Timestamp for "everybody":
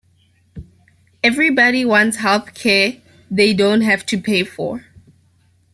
1.23-1.85